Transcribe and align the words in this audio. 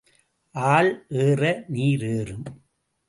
ஆள் 0.55 1.05
ஏற 1.09 1.41
நீர் 1.67 2.05
ஏறும். 2.05 2.45